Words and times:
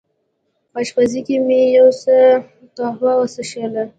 په 0.71 0.77
اشپزخانه 0.83 1.21
کې 1.25 1.35
مې 1.47 1.61
یو 1.77 1.87
څه 2.01 2.15
قهوه 2.75 3.11
وڅېښل. 3.17 3.73